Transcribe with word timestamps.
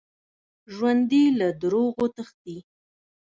ژوندي 0.73 1.23
له 1.39 1.47
دروغو 1.61 2.05
تښتي 2.15 2.57